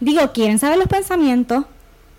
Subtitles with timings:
[0.00, 1.64] Digo, quieren saber los pensamientos,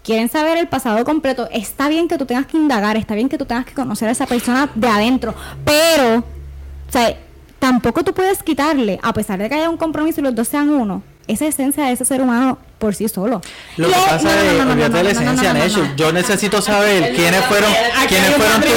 [0.03, 1.49] quieren saber el pasado completo.
[1.51, 4.11] Está bien que tú tengas que indagar, está bien que tú tengas que conocer a
[4.11, 5.33] esa persona de adentro,
[5.65, 7.17] pero, o sea,
[7.59, 10.69] tampoco tú puedes quitarle, a pesar de que haya un compromiso y los dos sean
[10.69, 13.41] uno, esa esencia de ese ser humano por sí solo.
[13.77, 15.55] Lo que pasa es, de la esencia.
[15.95, 17.71] Yo necesito saber quiénes fueron,
[18.07, 18.71] quiénes fueron tus,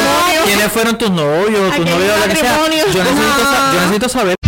[0.44, 2.56] quiénes fueron tus novios, tus novios, lo que sea.
[2.58, 3.02] Yo necesito,
[3.72, 4.43] yo necesito saber.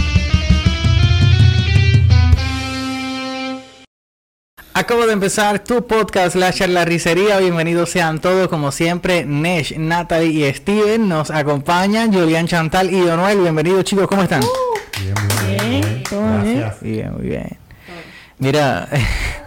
[4.77, 7.39] Acabo de empezar tu podcast, La Charlarricería.
[7.39, 11.09] Bienvenidos sean todos, como siempre, Nesh, Natalie y Steven.
[11.09, 13.41] Nos acompañan Julián Chantal y Donuel.
[13.41, 14.43] Bienvenidos, chicos, ¿cómo están?
[15.01, 15.15] Bien,
[15.47, 16.03] bien, bien.
[16.11, 16.83] Gracias.
[16.83, 17.57] Bien, muy bien.
[18.39, 18.87] Mira,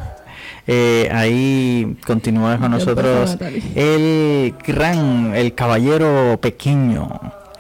[0.68, 3.38] eh, ahí continúa con nosotros
[3.76, 7.08] el gran, el caballero pequeño,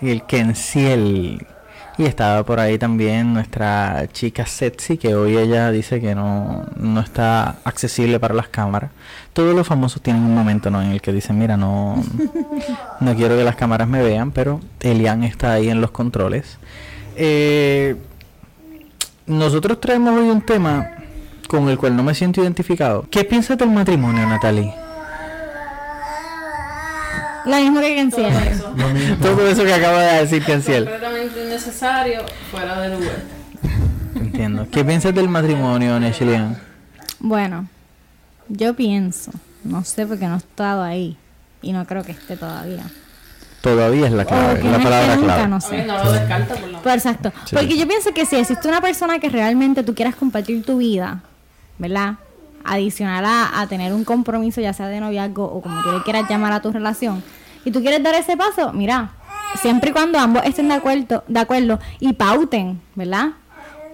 [0.02, 1.46] el Kenciel.
[2.00, 7.02] Y estaba por ahí también nuestra chica Sexy, que hoy ella dice que no, no
[7.02, 8.92] está accesible para las cámaras.
[9.34, 10.82] Todos los famosos tienen un momento ¿no?
[10.82, 12.02] en el que dicen, mira, no,
[13.02, 16.58] no quiero que las cámaras me vean, pero Elian está ahí en los controles.
[17.18, 17.98] Eh,
[19.26, 20.92] nosotros traemos hoy un tema
[21.50, 23.08] con el cual no me siento identificado.
[23.12, 24.74] ¿Qué piensas del matrimonio, Natalie?
[27.46, 28.34] La misma que Kenciel.
[28.34, 28.74] Todo eso.
[29.22, 30.84] Todo eso que acaba de decir Kenciel.
[30.86, 33.16] Completamente innecesario, fuera del lugar.
[34.16, 34.68] Entiendo.
[34.72, 36.58] ¿Qué piensas del matrimonio, Nechilian?
[37.20, 37.68] Bueno,
[38.48, 39.32] yo pienso,
[39.64, 41.18] no sé porque no he estado ahí
[41.62, 42.84] y no creo que esté todavía.
[43.62, 45.48] Todavía es la clave, la palabra nunca, clave.
[45.50, 45.86] no A mí sé.
[45.86, 47.34] no lo descarta por lo Pues exacto.
[47.46, 47.56] Sí.
[47.56, 51.22] Porque yo pienso que si existe una persona que realmente tú quieras compartir tu vida,
[51.78, 52.14] ¿verdad?
[52.64, 56.52] Adicional a, tener un compromiso, ya sea de noviazgo o como tú le quieras llamar
[56.54, 57.24] a tu relación,
[57.66, 59.12] y tú quieres dar ese paso, mira,
[59.62, 63.30] siempre y cuando ambos estén de acuerdo, de acuerdo y pauten, ¿verdad?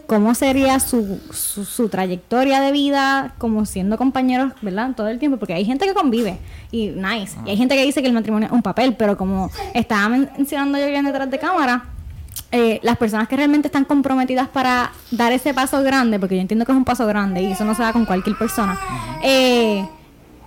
[0.08, 4.92] cómo sería su, su, su trayectoria de vida como siendo compañeros, ¿verdad?
[4.96, 6.38] Todo el tiempo, porque hay gente que convive
[6.72, 9.50] y nice, y hay gente que dice que el matrimonio es un papel, pero como
[9.74, 11.86] estaba men- mencionando yo bien detrás de cámara,
[12.56, 16.66] eh, las personas que realmente están comprometidas para dar ese paso grande, porque yo entiendo
[16.66, 18.80] que es un paso grande y eso no se da con cualquier persona,
[19.24, 19.86] eh,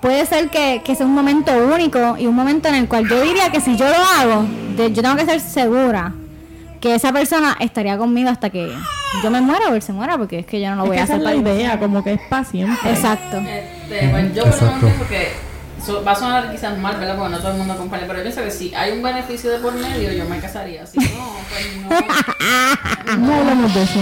[0.00, 3.20] puede ser que, que sea un momento único y un momento en el cual yo
[3.20, 4.46] diría que si yo lo hago,
[4.76, 6.14] de- yo tengo que ser segura
[6.80, 8.72] que esa persona estaría conmigo hasta que
[9.22, 10.96] yo me muera o él se muera, porque es que yo no lo Es voy
[10.96, 12.90] que a esa hacer es la idea, como que es para siempre.
[12.90, 13.38] Exacto.
[13.38, 14.86] Este, pues yo por lo Exacto.
[14.86, 15.47] menos pienso que
[15.84, 17.16] so- va a sonar quizás mal, ¿verdad?
[17.16, 19.58] Porque no todo el mundo acompaña, pero yo pienso que si hay un beneficio de
[19.58, 20.86] por medio, yo me casaría.
[20.86, 23.18] Si no, pues no.
[23.26, 24.00] No hablamos de eso.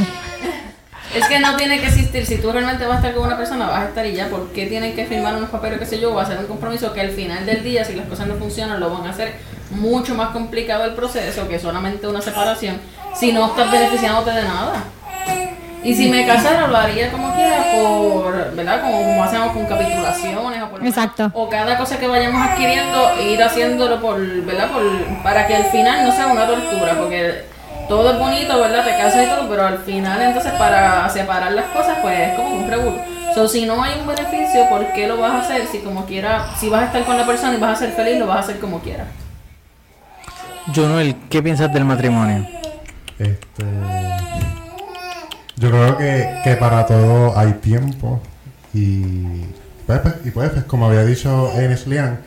[1.15, 2.27] Es que no tiene que existir.
[2.27, 4.29] Si tú realmente vas a estar con una persona, vas a estar y ya.
[4.29, 6.13] ¿Por qué tienen que firmar unos papeles, qué sé yo?
[6.13, 8.91] O hacer un compromiso que al final del día, si las cosas no funcionan, lo
[8.93, 9.35] van a hacer
[9.71, 12.81] mucho más complicado el proceso que solamente una separación.
[13.19, 14.85] Si no estás beneficiándote de nada.
[15.87, 18.81] Y si me casara, lo haría como quiera, por, ¿verdad?
[18.83, 21.31] Como, como hacemos con capitulaciones o por Exacto.
[21.33, 24.69] O cada cosa que vayamos adquiriendo, ir haciéndolo por, ¿verdad?
[24.71, 24.83] Por,
[25.23, 27.45] para que al final no sea una tortura, porque
[27.89, 28.85] todo es bonito, ¿verdad?
[28.85, 32.57] Te casas y todo, pero al final entonces para separar las cosas, pues es como
[32.57, 32.99] un revuelo.
[33.33, 35.67] So, si no hay un beneficio, ¿por qué lo vas a hacer?
[35.69, 38.19] Si como quiera, si vas a estar con la persona y vas a ser feliz,
[38.19, 39.07] lo vas a hacer como quieras.
[40.75, 42.45] Jonoel, ¿qué piensas del matrimonio?
[43.19, 43.65] Este,
[45.57, 48.21] yo creo que, que para todo hay tiempo
[48.75, 49.45] y
[49.87, 52.21] pues, pues, y pues, pues, como había dicho Enes Lian,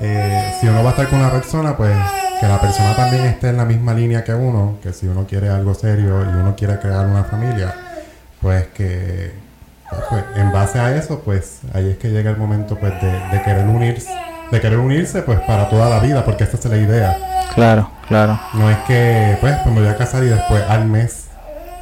[0.00, 1.96] eh, si uno va a estar con una persona, pues
[2.40, 5.48] que la persona también esté en la misma línea que uno, que si uno quiere
[5.48, 7.74] algo serio y uno quiere crear una familia,
[8.40, 9.32] pues que
[9.88, 13.10] pues, pues, en base a eso, pues ahí es que llega el momento pues de,
[13.30, 14.10] de querer unirse,
[14.50, 17.16] de querer unirse pues para toda la vida, porque esa es la idea.
[17.54, 18.38] Claro, claro.
[18.54, 21.23] No es que, pues, pues me voy a casar y después al mes,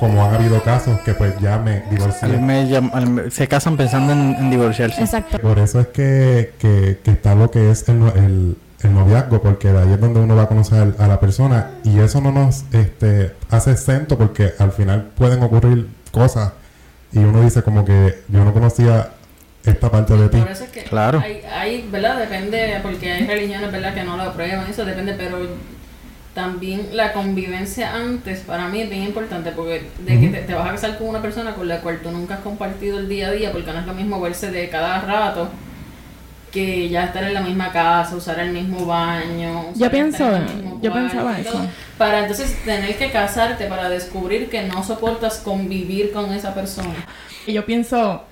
[0.02, 2.26] como han habido casos que pues ya me divorcié.
[2.38, 5.00] Mes- se casan pensando en, en divorciarse.
[5.00, 5.38] Exacto.
[5.38, 9.40] Por eso es que, que, que está lo que es el, no- el, el noviazgo,
[9.40, 12.32] porque de ahí es donde uno va a conocer a la persona y eso no
[12.32, 16.50] nos este, hace exento porque al final pueden ocurrir cosas
[17.12, 19.10] y uno dice como que yo no conocía
[19.64, 20.38] esta parte de ti.
[20.38, 21.20] Por eso es que Claro.
[21.24, 22.18] hay, hay, ¿verdad?
[22.18, 23.94] Depende, porque hay religiones, ¿verdad?
[23.94, 25.38] Que no lo aprueban, eso depende, pero
[26.34, 30.66] también la convivencia antes para mí es bien importante porque de que te, te vas
[30.68, 33.32] a casar con una persona con la cual tú nunca has compartido el día a
[33.32, 35.48] día, porque no es lo mismo verse de cada rato
[36.50, 39.72] que ya estar en la misma casa, usar el mismo baño.
[39.74, 39.90] Yo
[40.92, 41.66] pienso- pensaba eso.
[41.96, 46.94] Para entonces tener que casarte, para descubrir que no soportas convivir con esa persona.
[47.46, 48.24] Y yo pienso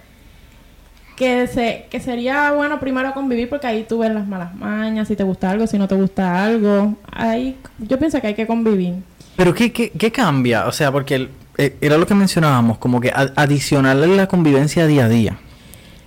[1.20, 5.16] que, se, que sería bueno primero convivir porque ahí tú ves las malas mañas, si
[5.16, 6.94] te gusta algo, si no te gusta algo.
[7.12, 8.94] Ahí yo pienso que hay que convivir.
[9.36, 10.66] Pero ¿qué, qué, qué cambia?
[10.66, 11.28] O sea, porque el-
[11.58, 15.36] eh, era lo que mencionábamos, como que adicional a la convivencia día a día.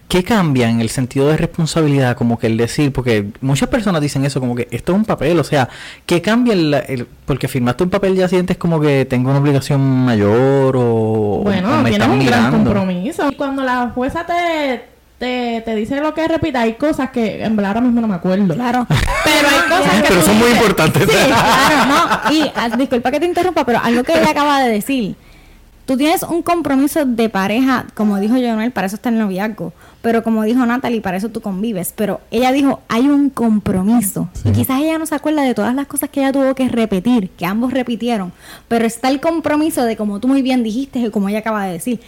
[0.10, 2.15] ¿qué cambia en el sentido de responsabilidad?
[2.15, 5.39] Como que el decir, porque muchas personas dicen eso, como que esto es un papel,
[5.39, 5.69] o sea,
[6.06, 9.81] ¿qué cambia el, el- porque firmaste un papel ya sientes como que tengo una obligación
[9.81, 12.57] mayor o, Bueno, o me tienes están un gran mirando?
[12.57, 13.31] compromiso.
[13.31, 14.83] Y cuando la jueza te,
[15.18, 18.15] te, te dice lo que repita, hay cosas que en verdad ahora mismo no me
[18.15, 18.54] acuerdo.
[18.54, 18.86] Claro.
[18.89, 21.04] Pero hay cosas que Pero son muy importantes.
[21.10, 22.33] Sí, claro, no.
[22.33, 25.15] Y ah, disculpa que te interrumpa, pero algo que ella acaba de decir.
[25.86, 29.74] Tú tienes un compromiso de pareja, como dijo Jonel, para eso está el noviazgo.
[30.01, 31.94] Pero como dijo Natalie, para eso tú convives.
[31.95, 34.30] Pero ella dijo, hay un compromiso.
[34.31, 34.50] Sí.
[34.50, 37.30] Y quizás ella no se acuerda de todas las cosas que ella tuvo que repetir,
[37.31, 38.31] que ambos repitieron.
[38.69, 41.74] Pero está el compromiso de, como tú muy bien dijiste, y como ella acaba de
[41.74, 42.00] decir.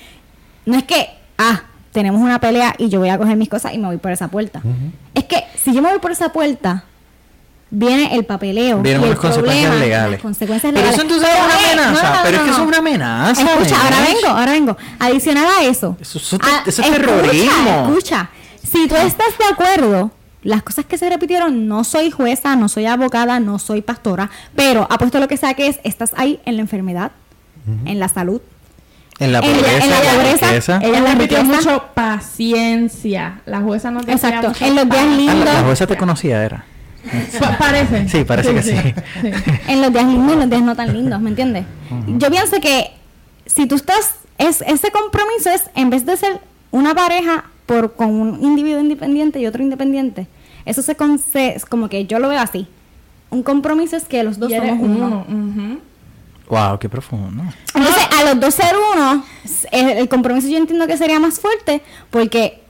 [0.66, 1.64] No es que, ah,
[1.96, 4.28] tenemos una pelea y yo voy a coger mis cosas y me voy por esa
[4.28, 4.62] puerta.
[5.16, 6.84] Es que si yo me voy por esa puerta,
[7.72, 8.82] viene el papeleo.
[8.82, 10.12] Vienen y el unas consecuencias legales.
[10.12, 12.52] Las consecuencias Pero eso entonces es una eh, amenaza, no, no, pero no, es que
[12.52, 13.42] eso es una amenaza.
[13.42, 14.78] Escucha, ahora vengo, ahora vengo.
[15.00, 15.98] Adicional a eso.
[16.00, 17.88] Eso- eso te- eso es escucha, terrorismo.
[17.88, 18.30] Escucha,
[18.64, 20.12] si tú estás de acuerdo,
[20.44, 24.86] las cosas que se repitieron, no soy jueza, no soy abogada, no soy pastora, pero
[24.92, 27.12] apuesto lo que sea que es, estás ahí en la enfermedad,
[27.86, 28.42] en la salud.
[29.20, 30.80] En la pobreza, en la en la pobreza, riqueza.
[30.84, 31.44] Ella La riqueza.
[31.44, 33.40] mucho paciencia.
[33.46, 35.46] La jueza no decía Exacto, mucho en los días Ah, la, lindos.
[35.54, 36.66] la jueza te conocía, era.
[37.40, 38.10] Pa- parece.
[38.10, 38.72] Sí, parece que sí.
[38.76, 38.94] sí.
[39.68, 41.66] en los días lindos y en los días no tan lindos, ¿me entiendes?
[42.18, 42.92] Yo pienso que
[43.46, 46.42] si tú estás, es, ese compromiso es, en vez de ser
[46.72, 50.28] una pareja por con un individuo independiente y otro independiente,
[50.66, 52.68] eso se, con- se- es como que yo lo veo así.
[53.30, 55.26] Un compromiso es que los dos somos uno.
[56.50, 57.44] Wow, qué profundo.
[57.74, 59.24] Entonces, a los dos ser uno,
[59.72, 61.82] el, compromiso yo entiendo que sería más fuerte
[62.12, 62.62] porque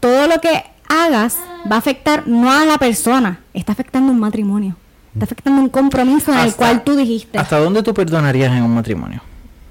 [0.00, 1.38] todo lo que hagas
[1.70, 4.76] va a afectar no a la persona, está afectando un matrimonio.
[5.12, 7.38] Está afectando un compromiso en el cual tú dijiste.
[7.38, 9.20] ¿Hasta dónde tú perdonarías en un matrimonio?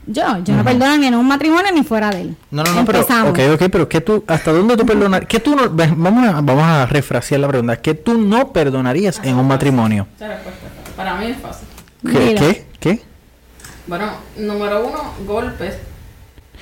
[0.05, 2.37] Yo, yo no perdono ni en un matrimonio ni fuera de él.
[2.49, 3.31] No, no, no, pero, Empezamos.
[3.31, 5.27] ok, ok, pero ¿qué tú, ¿hasta dónde tú perdonarías?
[5.27, 9.35] ¿Qué tú no, vamos a, vamos a refrasear la pregunta, ¿qué tú no perdonarías en
[9.37, 10.07] un matrimonio?
[10.15, 10.67] Esa respuesta.
[10.95, 11.67] Para mí es fácil.
[12.03, 12.35] ¿Qué?
[12.35, 12.70] ¿Qué?
[13.91, 14.05] Bueno,
[14.37, 15.75] número uno, golpes.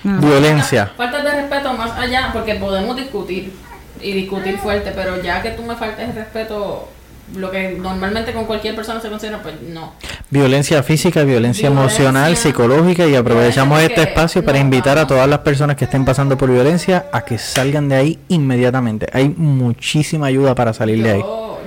[0.03, 0.19] No.
[0.19, 0.91] Violencia.
[0.97, 3.53] Falta de respeto más allá, porque podemos discutir
[4.01, 6.89] y discutir fuerte, pero ya que tú me faltes el respeto,
[7.35, 9.93] lo que normalmente con cualquier persona se considera, pues no.
[10.31, 11.97] Violencia física, violencia, Violencia.
[11.97, 16.05] emocional, psicológica y aprovechamos este espacio para no invitar a todas las personas que estén
[16.05, 19.05] pasando por violencia a que salgan de ahí inmediatamente.
[19.13, 21.21] Hay muchísima ayuda para salir de ahí.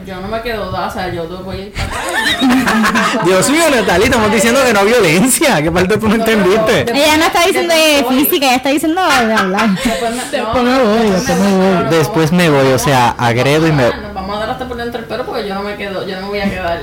[0.07, 3.25] Yo, no me quedo dada, o sea, yo voy a ir para atrás.
[3.25, 5.63] Dios mío, Natalie, estamos diciendo que no violencia.
[5.63, 6.81] ¿Qué parte tú no entendiste?
[6.93, 9.71] Ella no está diciendo de física, ella está diciendo de hablar.
[9.85, 11.85] Después me, Después me voy, después me voy.
[11.91, 15.01] Después me voy, o sea, agredo y me- Nos vamos a dar hasta por dentro
[15.01, 16.81] el pelo porque yo no me quedo, yo no me voy a quedar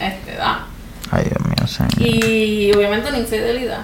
[0.00, 0.66] este, da.
[1.10, 1.90] Ay, Dios mío, señor.
[2.08, 3.80] Y obviamente la infidelidad.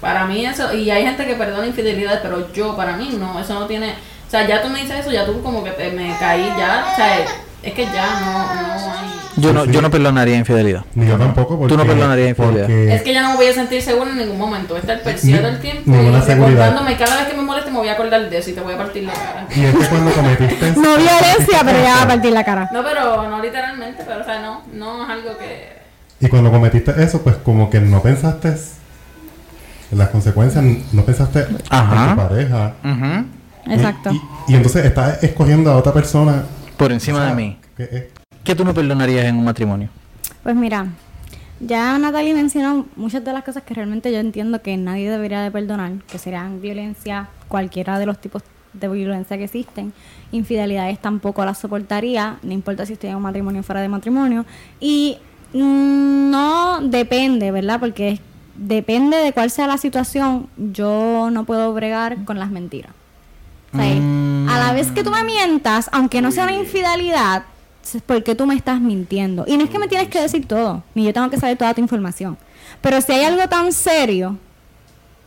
[0.00, 3.52] Para mí eso, y hay gente que perdona infidelidad, pero yo, para mí no, eso
[3.54, 6.16] no tiene, o sea, ya tú me dices eso, ya tú como que te, me
[6.18, 7.18] caí ya, o sea,
[7.62, 9.10] es que ya no, no hay...
[9.36, 10.84] Yo no, Sí, yo no perdonaría infidelidad.
[10.94, 11.56] Ni yo tampoco.
[11.58, 12.62] Porque, Tú no perdonarías infidelidad.
[12.66, 14.74] porque- Es que ya no me voy a sentir seguro en ningún momento.
[14.74, 16.48] Voy a estar Ni- el tiempo ninguna y seguridad.
[16.70, 16.96] recordándome.
[16.96, 18.78] Cada vez que me moleste me voy a acordar de eso y te voy a
[18.78, 19.46] partir la cara.
[19.54, 20.70] Y es que cuando cometiste...
[20.76, 22.68] No violencia, pero ya va a partir la cara.
[22.72, 25.78] No, pero no literalmente, pero o sea, no, no es algo que...
[26.20, 28.48] Y cuando cometiste eso, pues como que no pensaste
[29.92, 30.62] en las consecuencias,
[30.92, 32.04] no pensaste Ajá.
[32.04, 32.72] en tu pareja.
[33.66, 34.10] Y- Exacto.
[34.48, 36.42] Y, y entonces estás escogiendo a otra persona.
[36.80, 37.56] Por encima o sea, de mí.
[37.76, 38.04] que es-
[38.42, 39.88] ¿Qué tú no perdonarías en un matrimonio?
[40.42, 40.86] Pues mira,
[41.60, 45.50] ya Natalie mencionó muchas de las cosas que realmente yo entiendo que nadie debería de
[45.50, 49.92] perdonar, que serían violencia, cualquiera de los tipos de violencia que existen.
[50.32, 54.46] Infidelidades tampoco las soportaría, no importa si estoy en un matrimonio o fuera de matrimonio.
[54.80, 55.18] Y
[55.52, 57.78] mm, no depende, ¿verdad?
[57.78, 58.20] Porque es-
[58.56, 62.92] depende de cuál sea la situación, yo no puedo bregar con las mentiras.
[63.72, 64.19] O sea, Mm.
[64.50, 67.44] A la vez que tú me mientas, aunque no sea una infidelidad,
[67.82, 69.44] es porque tú me estás mintiendo.
[69.46, 71.72] Y no es que me tienes que decir todo, ni yo tengo que saber toda
[71.74, 72.36] tu información.
[72.80, 74.36] Pero si hay algo tan serio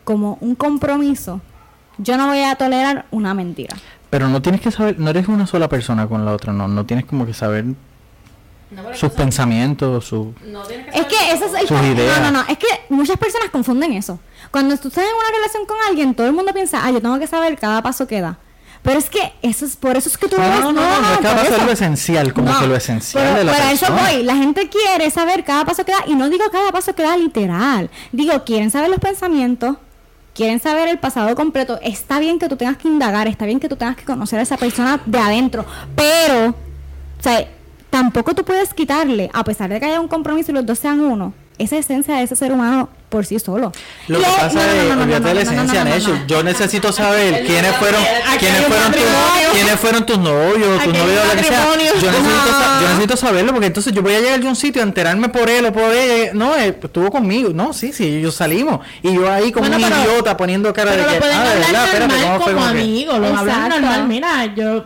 [0.04, 1.40] como un compromiso,
[1.98, 3.76] yo no voy a tolerar una mentira.
[4.10, 6.68] Pero no tienes que saber, no eres una sola persona con la otra, no.
[6.68, 10.34] No tienes como que saber No, sus pensamientos, su...
[10.46, 12.20] No tienes que Es que ese es el Sus ideas.
[12.20, 12.48] No, no, no.
[12.48, 14.20] Es que muchas personas confunden eso.
[14.50, 17.18] Cuando tú estás en una relación con alguien, todo el mundo piensa, ah, yo tengo
[17.18, 18.38] que saber cada paso que da.
[18.84, 21.00] Pero es que eso es por eso es que tú No, ves- no, no, no,
[21.00, 23.44] no es que por va a ser lo esencial, como que lo esencial pero de
[23.44, 24.22] la para eso voy.
[24.22, 27.16] La gente quiere saber cada paso que da y no digo cada paso que da
[27.16, 27.90] literal.
[28.12, 29.76] Digo, quieren saber los pensamientos,
[30.34, 31.78] quieren saber el pasado completo.
[31.82, 34.42] Está bien que tú tengas que indagar, está bien que tú tengas que conocer a
[34.42, 35.64] esa persona de adentro,
[35.96, 37.48] pero, o sea,
[37.88, 41.00] tampoco tú puedes quitarle, a pesar de que haya un compromiso y los dos sean
[41.00, 43.70] uno, esa esencia de ese ser humano por sí solo.
[44.08, 46.08] Lo que pasa es, la esencia, Necho.
[46.08, 46.26] no.
[46.26, 48.02] Yo necesito saber quiénes fueron,
[48.40, 49.02] quiénes fueron tus,
[49.52, 51.64] quiénes fueron tus novios, tus novios, lo que sea.
[51.64, 52.10] Yo necesito,
[52.80, 55.48] yo necesito saberlo porque entonces yo voy a llegar de un sitio a enterarme por
[55.48, 56.32] él o por ella.
[56.34, 57.50] No, eh, estuvo conmigo.
[57.54, 58.80] No, sí, sí, ellos salimos.
[59.00, 62.40] Y yo ahí como un idiota poniendo cara de que, ah, de verdad, espérate, ¿cómo
[62.40, 62.52] fue?
[62.52, 63.80] como Como que- amigos, lo hablan Exacto.
[63.80, 64.08] normal.
[64.08, 64.84] Mira, yo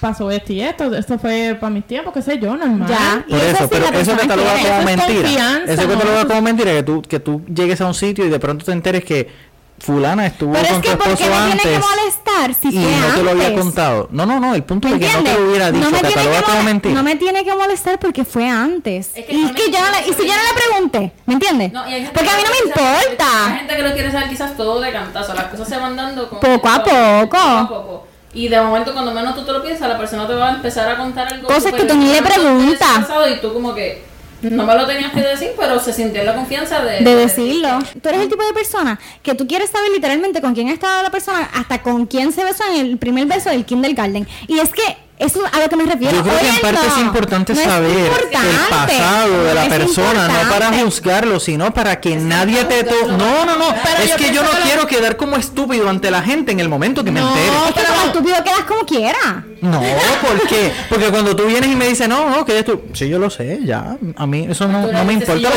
[0.00, 2.88] pasó esto y esto, esto fue para mis tiempos, qué sé yo, normal.
[2.88, 3.24] Ya.
[3.28, 5.22] Por eso eso, sí pero la eso cataloga como Eso es mentira.
[5.22, 5.92] confianza, Eso ¿no?
[5.94, 8.64] cataloga Eso- como mentira que tú, que tú llegues a un sitio y de pronto
[8.64, 9.48] te enteres que
[9.80, 11.62] fulana estuvo Pero es con tu que ¿por esposo qué me antes.
[11.62, 14.08] tiene que molestar si y no te lo había contado.
[14.10, 15.98] No, no, no, el punto ¿Me de que no te lo hubiera dicho, no me
[16.00, 16.94] tiene cataloga que como mentira.
[16.96, 19.10] No me tiene que molestar porque fue antes.
[19.14, 21.12] Es que y, no es que yo no le- y si yo no le pregunté,
[21.26, 21.72] ¿me entiendes?
[21.72, 23.56] No, porque a mí no me quizás- Hay importa.
[23.56, 25.32] gente que lo quiere saber quizás todo de cantazo.
[25.34, 26.90] Las cosas se van dando como Poco a poco
[27.22, 27.38] poco.
[27.38, 28.07] a poco.
[28.34, 30.88] Y de momento, cuando menos tú te lo piensas, la persona te va a empezar
[30.88, 31.48] a contar algo.
[31.48, 33.08] Cosas que tú ni le de preguntas.
[33.34, 34.04] Y tú, como que
[34.42, 37.78] no me lo tenías que decir, pero se sintió la confianza de, de decirlo.
[38.00, 41.02] Tú eres el tipo de persona que tú quieres saber literalmente con quién ha estado
[41.02, 44.28] la persona, hasta con quién se besó en el primer beso del kindergarten.
[44.46, 46.16] Y es que eso es a lo que me refiero.
[46.16, 47.90] Yo creo que en parte no, es importante no es saber
[48.32, 53.44] el pasado de la persona, no para juzgarlo, sino para que nadie te to No,
[53.44, 53.74] no, no.
[53.82, 56.52] Pero es yo que yo no que lo- quiero quedar como estúpido ante la gente
[56.52, 57.46] en el momento que me No, entere.
[57.68, 59.44] Es que como estúpido quedas como quiera.
[59.60, 60.72] No, ¿por qué?
[60.88, 62.82] Porque cuando tú vienes y me dices, no, no, que tú.
[62.92, 63.96] Sí, yo lo sé, ya.
[64.16, 65.34] A mí eso no, me importa.
[65.34, 65.50] si yo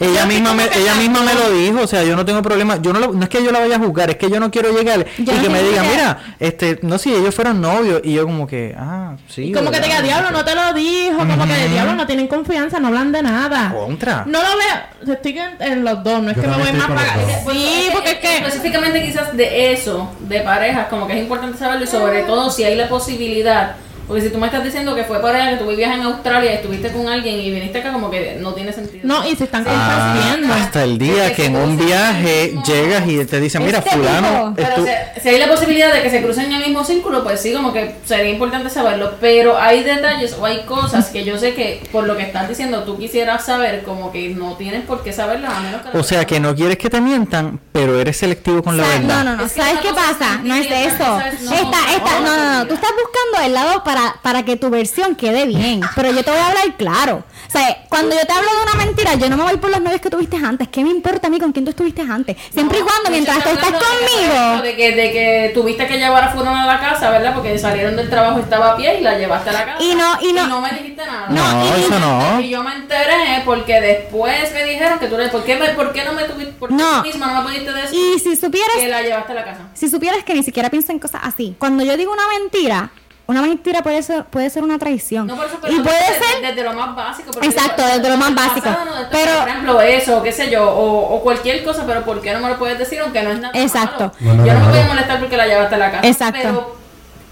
[0.00, 2.92] Ella misma, me, ella misma me lo dijo, o sea, yo no tengo problema, yo
[2.92, 4.70] no, lo- no es que yo la vaya a juzgar, es que yo no quiero
[4.72, 8.14] llegar y Yo no que me que- mira, este, no sé, ellos fueron novios y
[8.14, 9.44] yo como que, ah, sí.
[9.44, 12.06] Y como que te diga, diablo, no te lo dijo, como que de diablo no
[12.06, 13.72] tienen confianza, no hablan de nada.
[13.72, 14.24] Contra.
[14.26, 16.88] No lo veo, estoy en, en los dos, no es Yo que me voy más
[16.88, 17.14] para.
[17.50, 21.84] Sí, porque es que Específicamente quizás de eso, de parejas, como que es importante saberlo
[21.84, 23.76] y sobre todo si hay la posibilidad.
[24.06, 26.54] Porque si tú me estás diciendo que fue pareja, que tú vivías en Australia y
[26.54, 29.00] estuviste con alguien y viniste acá, como que no tiene sentido.
[29.04, 30.54] no, y se están Ah, compartiendo.
[30.54, 34.52] hasta el día que en un viaje llegas y te dicen, mira, Este fulano.
[34.56, 37.40] Pero si, si hay la posibilidad de que se crucen en el mismo círculo, pues
[37.40, 39.14] sí, como que sería importante saberlo.
[39.20, 42.84] Pero hay detalles o hay cosas que yo sé que por lo que estás diciendo
[42.84, 46.02] tú quisieras saber, como que no tienes por qué saberlas a menos que la o
[46.04, 49.24] sea, que no quieres que te mientan, pero eres selectivo con la O sea, verdad.
[49.24, 49.46] no, no, no.
[49.46, 50.40] Es ¿Sabes qué pasa?
[50.44, 50.98] No es de eso.
[51.42, 52.20] no Esta, esta, contar.
[52.22, 52.66] no, no, no.
[52.66, 55.80] Tú estás buscando el lado para, para que tu versión quede bien.
[55.94, 57.24] Pero yo te voy a hablar claro.
[57.48, 59.80] O sea, cuando yo te hablo de una mentira, yo no me voy por los
[59.80, 60.68] novios que tuviste antes.
[60.68, 62.36] ¿Qué me importa a mí con quién tú estuviste antes?
[62.52, 64.62] Siempre y No, cuando, mientras tú estás conmigo.
[64.62, 67.34] De que, de que tuviste que llevar a Fulano a la casa, ¿verdad?
[67.34, 69.82] Porque salieron del trabajo, estaba a pie y la llevaste a la casa.
[69.82, 71.26] Y no- y no- me dijiste nada.
[71.30, 72.40] No, y- eso no.
[72.40, 75.28] Y yo me enteré porque después me dijeron que tú le...
[75.28, 76.52] ¿Por qué, me, por qué no me tuviste...
[76.54, 77.02] ¿Por qué No.
[77.02, 79.60] tú misma no me pudiste decir Y si supieras que la llevaste a la casa?
[79.74, 81.54] si supieras que ni siquiera pienso en cosas así.
[81.58, 82.90] Cuando yo digo una mentira,
[83.28, 85.26] una mentira puede ser, puede ser una traición.
[85.26, 87.30] No, por eso, pero y puede desde, ser desde lo más básico.
[87.42, 88.60] Exacto, digo, desde lo más básico.
[88.66, 92.04] pasado, no, desde- Pero- por ejemplo, eso, qué sé yo, o, o cualquier cosa, pero
[92.04, 94.12] ¿por qué no me lo puedes decir aunque no es nada Exacto.
[94.20, 94.34] malo?
[94.34, 96.06] No, no, yo no no, me voy a molestar porque la llevaste a la casa.
[96.06, 96.38] Exacto.
[96.42, 96.76] Pero,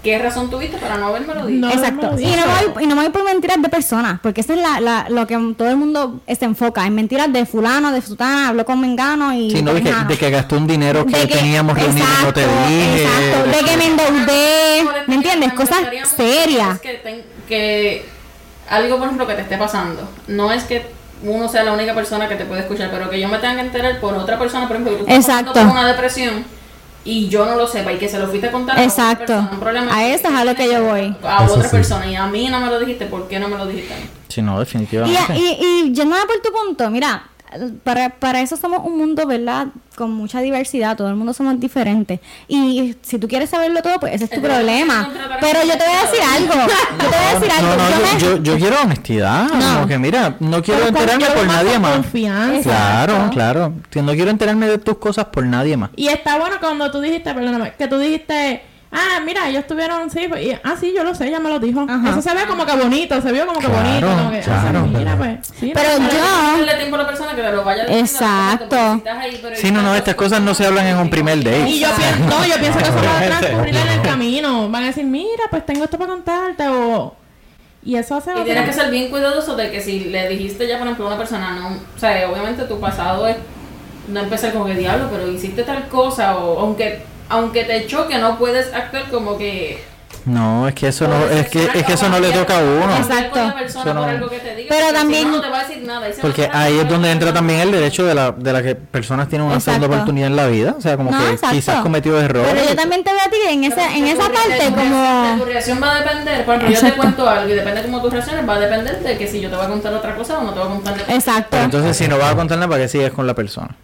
[0.05, 1.49] ¿qué razón tuviste para no haberme dicho?
[1.67, 1.69] No.
[1.69, 2.11] Exacto.
[2.11, 2.43] lo Y no,
[2.73, 5.25] voy, y no me voy por mentiras de personas, porque eso es la, la- lo
[5.27, 9.33] que todo el mundo se enfoca, en mentiras de fulano, de sutana, habló con Mengano
[9.33, 9.49] y...
[9.51, 10.09] Sí, no, de que, Perengano.
[10.09, 13.03] de que gastó un dinero que, teníamos reunido y no te exacto, dije.
[13.03, 15.49] Exacto, de que me endeudé, ¿me entiendes?
[15.49, 15.79] Me Cosas
[16.15, 16.75] serias.
[16.75, 18.05] es Que, ten- que
[18.69, 20.07] algo, por ejemplo, que te esté pasando.
[20.27, 20.85] No es que
[21.23, 23.61] uno sea la única persona que te puede escuchar, pero que yo me tenga que
[23.61, 25.53] enterar por otra persona, por ejemplo, que tú estás Exacto.
[25.53, 26.45] por una depresión
[27.05, 29.25] y yo no lo sepa y que se lo fuiste a contar a otra Exacto.
[29.27, 31.15] persona, un problema A eso es a lo que yo voy.
[31.23, 31.75] A Eso otra sí.
[31.75, 33.93] persona y a mí no me lo dijiste, ¿por qué no me lo dijiste?
[33.93, 34.03] a mí?
[34.27, 35.35] Sí, no, Y, definitivamente.
[35.37, 37.23] y, y yéndome por tu punto, mira,
[37.83, 39.67] para, para eso somos un mundo, ¿verdad?
[39.95, 42.19] Con mucha diversidad, todo el mundo somos diferentes.
[42.47, 45.09] Y si tú quieres saberlo todo, pues ese es tu problema.
[45.39, 46.53] Pero yo te voy a decir algo.
[46.53, 47.75] Yo te voy a decir algo.
[47.75, 49.47] no, no, Yo yo, me- yo, yo quiero honestidad.
[49.53, 49.73] No.
[49.75, 51.93] Como que, mira, no quiero Pero enterarme por nadie más.
[51.95, 52.63] confianza.
[52.63, 53.33] Claro, Exacto.
[53.33, 53.73] claro.
[53.89, 55.91] Que No quiero enterarme de tus cosas por nadie más.
[55.95, 58.63] Y está bueno cuando tú dijiste, perdóname, que tú dijiste,
[58.95, 61.59] ah, mira, ellos tuvieron, sí, pues, y- ah, sí, yo lo sé, ella me lo
[61.59, 61.85] dijo.
[61.87, 62.09] Ajá.
[62.09, 64.07] Eso se ve como que bonito, se vio como que Claro, bonito.
[64.07, 64.85] Como que, ah, claro.
[64.87, 67.83] mira, pues, sí, Pero no, yo- Darle tiempo a la persona que te lo vaya
[67.87, 68.67] Exacto.
[68.69, 71.69] pero Sí, no, no, estas cosas no se hablan en un primer date.
[71.69, 74.03] Y yo pienso, no, yo pienso que eso va a transcurrir en el No.
[74.03, 74.69] camino.
[74.69, 77.15] Van a decir, mira, pues tengo esto para contarte, o...
[77.83, 78.31] Y eso hace...
[78.39, 81.09] Y tienes que ser bien cuidadoso de que si le dijiste ya, por ejemplo, a
[81.09, 83.35] una persona, no, o sea, obviamente tu pasado es
[84.07, 88.37] no empezar como que diablo, pero hiciste tal cosa, o aunque aunque te choque, no
[88.37, 89.83] puedes actuar como que
[90.25, 92.95] No, es que eso no, es que, es que eso no le toca a uno.
[92.97, 93.39] Exacto.
[93.57, 95.27] persona Eso no- por algo que te diga, Pero también-
[96.21, 99.47] Porque ahí es donde entra también el derecho de la, de la que personas tienen
[99.47, 100.73] una segunda oportunidad en la vida.
[100.77, 101.55] O sea, como No, que exacto.
[101.55, 102.51] quizás cometió errores.
[102.53, 105.35] Pero yo también te veo a ti en, ese, en esa parte como...
[105.37, 108.01] tu reacción va a depender, por ejemplo, yo te cuento algo y depende de cómo
[108.01, 110.39] tú reacciones, va a depender de que si yo te voy a contar otra cosa
[110.39, 111.47] o no te voy a contar Exacto.
[111.51, 113.75] Pero entonces, si no vas a contar nada, ¿para qué sigues con la persona?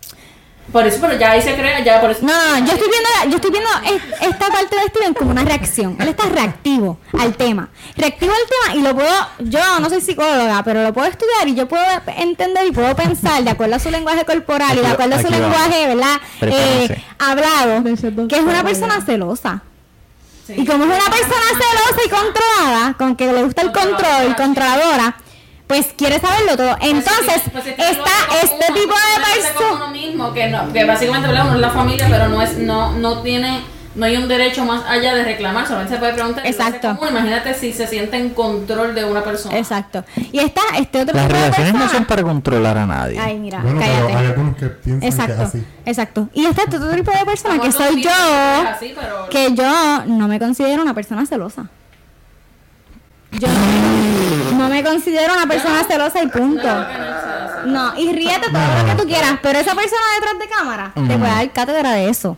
[0.71, 2.21] Por eso, pero ya ahí se crea, ya por eso.
[2.25, 5.43] No, no, yo estoy viendo, yo estoy viendo es- esta parte de Steven como una
[5.43, 5.97] reacción.
[5.99, 7.69] Él está reactivo al tema.
[7.97, 11.55] Reactivo al tema y lo puedo, yo no soy psicóloga, pero lo puedo estudiar y
[11.55, 11.83] yo puedo
[12.17, 15.27] entender y puedo pensar de acuerdo a su lenguaje corporal y de acuerdo a su
[15.27, 15.41] aquí va.
[15.41, 16.21] lenguaje, ¿verdad?
[16.41, 17.83] Eh, hablado,
[18.27, 19.63] que es una persona celosa.
[20.47, 20.53] Sí.
[20.57, 23.91] Y como es una persona celosa y controlada, con que le gusta el control,
[24.35, 25.15] Controladora, controladora,
[25.71, 26.75] pues quiere saberlo todo.
[26.77, 29.71] Pues Entonces, pues está que este tipo de que personas.
[29.75, 33.21] uno mismo, que, no, que básicamente uno es la familia, pero no es, no, no
[33.21, 33.61] tiene,
[33.95, 36.45] no hay un derecho más allá de reclamar, solamente se puede preguntar.
[36.45, 36.89] Exacto.
[36.97, 37.09] común.
[37.11, 39.57] Imagínate si se siente en control de una persona.
[39.57, 40.03] Exacto.
[40.33, 43.17] Y está este otro Las tipo de relaciones no son para controlar a nadie.
[43.17, 45.63] Ay, mira, Bueno, pero hay algunos que piensan que es Exacto, así.
[45.85, 46.27] exacto.
[46.33, 48.09] Y está este otro tipo de persona que soy que yo,
[48.67, 51.67] así, pero- que yo no me considero una persona celosa.
[53.31, 53.53] Yo no
[54.81, 56.85] me considero una persona celosa y punto.
[57.65, 61.17] No, y ríete todo lo que tú quieras, pero esa persona detrás de cámara te
[61.17, 62.37] puede dar cátedra de eso.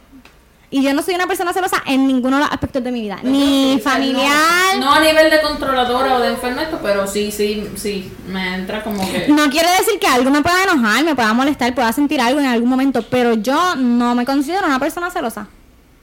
[0.70, 3.20] Y yo no soy una persona celosa en ninguno de los aspectos de mi vida,
[3.22, 4.76] ni Sí, familiar.
[4.80, 8.56] No, no a nivel de controladora o de enfermo esto, pero sí, sí, sí, me
[8.56, 9.28] entra como que...
[9.28, 12.48] No quiere decir que algo me pueda enojar, me pueda molestar, pueda sentir algo en
[12.48, 15.46] algún momento, pero yo no me considero una persona celosa.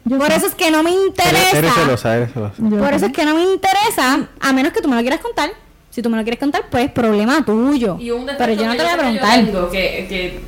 [0.04, 1.59] Yo Por eso es que no me Eres, interesa.
[1.59, 2.54] eres celosa, eres celosa.
[2.59, 5.18] Yo Por eso es que no me interesa, a menos que tú me lo quieras
[5.20, 5.50] contar.
[5.90, 7.97] Si tú me lo quieres contar, pues problema tuyo.
[7.99, 9.44] Y un Pero yo no te voy a preguntar.
[9.44, 10.40] Que, yo que, que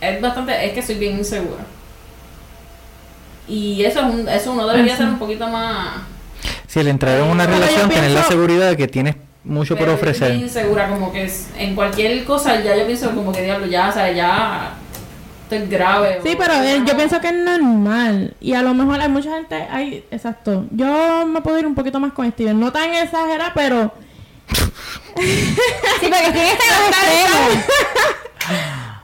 [0.00, 1.62] es bastante, es que soy bien insegura.
[3.46, 5.96] Y eso es un, eso uno debería ser un poquito más
[6.66, 9.80] Si el entrar en una Pero relación, tener la seguridad de que tienes mucho por
[9.84, 10.30] pero yo soy ofrecer.
[10.30, 13.90] bien insegura, como que es- en cualquier cosa ya yo pienso como que diablo, ya,
[13.90, 14.72] o sea, ya
[15.42, 16.20] estoy grave.
[16.24, 18.34] Sí, o- pero eh, yo pienso que es normal.
[18.40, 19.56] Y a lo mejor hay mucha gente.
[19.70, 20.64] Hay, exacto.
[20.70, 22.58] Yo me puedo ir un poquito más con Steven.
[22.58, 23.92] No tan exagerada, pero.
[26.00, 27.64] Sí, porque tiene que.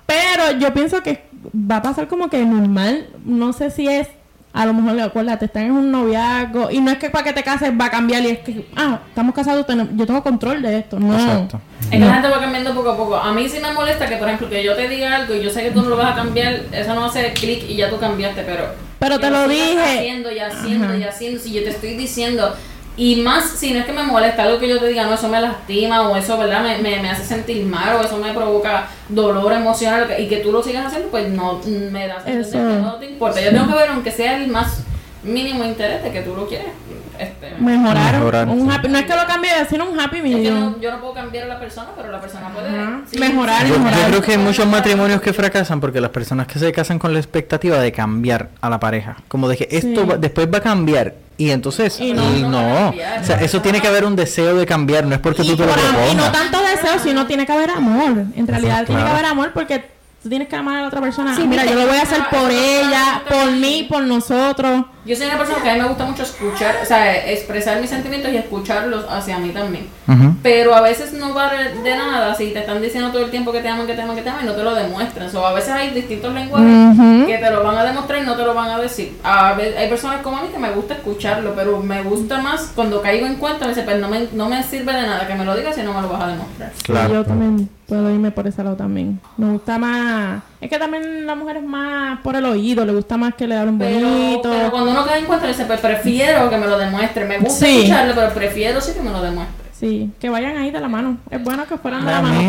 [0.06, 1.24] Pero yo pienso que
[1.54, 3.08] va a pasar como que normal.
[3.24, 4.08] No sé si es.
[4.52, 6.72] A lo mejor, acuérdate, están en un noviazgo.
[6.72, 8.22] Y no es que para que te cases va a cambiar.
[8.22, 10.98] Y es que, ah, estamos casados, tenemos- yo tengo control de esto.
[10.98, 11.14] No.
[11.14, 11.60] Exacto.
[11.84, 13.16] Es que la gente va cambiando poco a poco.
[13.16, 15.50] A mí sí me molesta que, por ejemplo, que yo te diga algo y yo
[15.50, 17.98] sé que tú no lo vas a cambiar, eso no hace clic y ya tú
[18.00, 18.64] cambiaste, pero...
[18.98, 19.98] Pero te lo dije.
[19.98, 20.96] Haciendo y haciendo Ajá.
[20.96, 21.40] y haciendo.
[21.40, 22.52] Si yo te estoy diciendo...
[23.02, 25.26] Y más, si no es que me molesta algo que yo te diga, no, eso
[25.28, 26.62] me lastima o eso, ¿verdad?
[26.62, 30.52] Me, me, me hace sentir mal o eso me provoca dolor emocional y que tú
[30.52, 32.52] lo sigas haciendo, pues no me das a entender Eso.
[32.58, 33.40] que no te importa.
[33.40, 34.82] Yo tengo que ver, aunque sea el más
[35.22, 36.68] mínimo interés de que tú lo quieres.
[37.18, 38.14] Este, Mejorar.
[38.16, 38.74] Mejorar, un sí.
[38.76, 40.60] happy, no es que lo cambie, sino un happy es que medium.
[40.60, 42.68] no- yo no puedo cambiar a la persona, pero la persona puede
[43.10, 44.08] sí, Mejorar, sí, Yo, yo mejorar.
[44.10, 47.18] creo que hay muchos matrimonios que fracasan porque las personas que se casan con la
[47.18, 50.06] expectativa de cambiar a la pareja, como de que esto Sí.
[50.06, 53.80] va- después va a cambiar y entonces Y y no, cambiar, o sea, eso tiene
[53.80, 55.82] que haber un deseo de cambiar, no es porque y, tú te lo am- y
[55.84, 55.92] no
[56.24, 56.32] propongas.
[56.32, 58.24] tanto deseo, sino tiene que haber amor.
[58.36, 59.84] En realidad tiene que haber amor porque
[60.22, 61.34] tú tienes que amar a la otra persona.
[61.34, 64.84] Sí, Mira, yo lo voy a hacer por ella, por mí, por nosotros.
[65.04, 67.88] Yo soy una persona que a mí me gusta mucho escuchar, o sea, expresar mis
[67.88, 69.88] sentimientos y escucharlos hacia mí también.
[70.42, 73.60] Pero a veces no vale de nada si te están diciendo todo el tiempo que
[73.60, 75.30] te aman, que te aman, que te aman y no te lo demuestran.
[75.30, 78.42] So, a veces hay distintos lenguajes que te lo van a demostrar y no te
[78.44, 79.16] lo van a decir.
[79.24, 82.72] A ve- hay personas como a mí que me gusta escucharlo, pero me gusta más
[82.74, 85.34] cuando caigo en cuenta, me dice, pues no me, no me sirve de nada que
[85.34, 86.72] me lo digas si no me lo vas a demostrar.
[86.76, 87.14] Sí, Claro.
[87.14, 89.18] yo también puedo irme por ese lado también.
[89.38, 90.42] Me gusta más.
[90.60, 93.56] Es que también la mujer es más por el oído, le gusta más que le
[93.56, 94.50] hablen Pero, bonito.
[94.50, 97.24] pero cuando uno cae en cuenta, dice, pues prefiero que me lo demuestre.
[97.24, 97.78] Me gusta Sí.
[97.78, 99.59] escucharlo, pero prefiero sí que me lo demuestre.
[99.80, 101.16] Sí, que vayan ahí de la mano.
[101.30, 102.38] Es bueno que fueran de la A mano.
[102.38, 102.42] a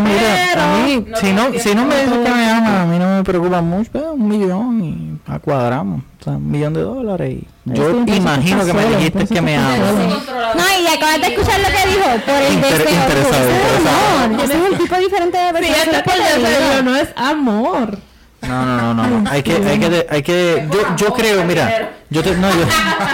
[0.85, 3.23] mí, No si no, si no me dices que me aman, a mí no me
[3.23, 7.37] preocupa mucho, pues, un millón y cuadramos, o sea, un millón de dólares.
[7.65, 9.77] Y yo imagino que me dijiste que me amas.
[9.79, 13.01] No, y acabas de escuchar lo que dijo, por el Inter- deseo.
[13.01, 14.23] interesado, Ese es interesado.
[14.25, 15.77] amor, ese es el tipo diferente de Sí, persona.
[15.83, 16.13] este es por
[16.43, 17.97] deseo, no es amor.
[18.41, 19.29] No, no, no, no, no.
[19.29, 22.65] Hay que, hay que, hay que, yo, yo creo, mira, yo te, no, yo,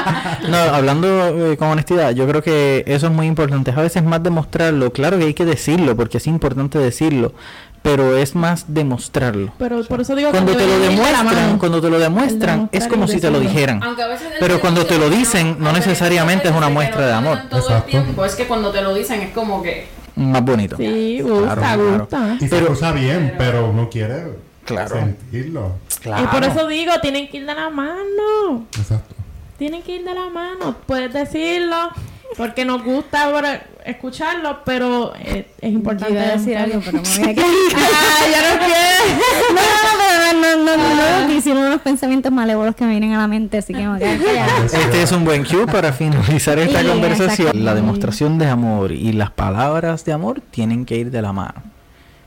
[0.49, 3.71] no, hablando eh, con honestidad, yo creo que eso es muy importante.
[3.71, 7.33] A veces más demostrarlo, claro que hay que decirlo, porque es importante decirlo,
[7.81, 9.53] pero es más demostrarlo.
[9.57, 13.07] Pero por eso digo Cuando que te lo demuestran, cuando te lo demuestran, es como
[13.07, 13.83] si te lo dijeran.
[13.83, 17.07] Aunque a veces Pero cuando te lo no, dicen, no necesariamente es una muestra no
[17.07, 17.33] de amor.
[17.35, 17.89] digan Todo el Exacto.
[17.91, 20.77] tiempo, es que cuando te lo dicen es como que Más bonito.
[20.77, 21.99] Sí, gusta, Claro, claro.
[21.99, 22.37] gusta.
[22.39, 24.95] Y se escucha bien, pero uno quiere Claro.
[24.95, 25.71] sentirlo.
[26.01, 26.23] Claro.
[26.23, 28.65] Y por eso digo, tienen que ir de la mano.
[28.77, 29.15] Exacto.
[29.57, 30.75] tienen que ir de la mano.
[30.85, 31.89] Puedes decirlo
[32.35, 37.01] porque nos gusta ahora escucharlo, pero eh, es importante Yo iba a decir algo, pero
[37.01, 37.47] me voy a quedar.
[37.75, 39.55] Ah, ya no quiero.
[39.55, 43.27] No, no, no, no, no, no, hicimos unos pensamientos malévolos que me vienen a la
[43.27, 44.49] mente, así que me voy a quedar.
[44.65, 47.65] Este es un buen cue para finalizar esta Sí, conversación.
[47.65, 51.63] La demostración de amor y las palabras de amor tienen que ir de la mano.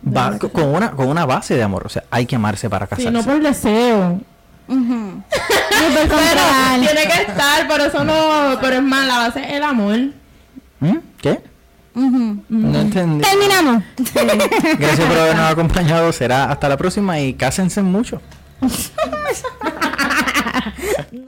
[0.06, 1.84] Va co- con una, con una base de amor.
[1.86, 3.10] O sea, hay que amarse para Sí, casarse.
[3.12, 4.20] no por deseo.
[4.68, 5.22] Ujú.
[5.30, 8.58] Súper Pero tiene que estar, pero eso no.
[8.60, 9.98] Pero es más, la base es el amor.
[10.80, 10.96] ¿Mm?
[11.20, 11.40] ¿Qué?
[11.94, 13.24] No entendí.
[13.24, 13.82] Terminamos.
[14.78, 16.12] Gracias por habernos acompañado.
[16.12, 18.20] Será hasta la próxima y cásense mucho.